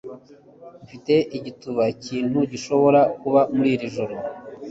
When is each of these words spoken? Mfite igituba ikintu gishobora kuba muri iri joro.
Mfite 0.83 1.13
igituba 1.37 1.83
ikintu 1.95 2.39
gishobora 2.51 3.01
kuba 3.19 3.41
muri 3.55 3.69
iri 3.75 3.87
joro. 3.95 4.15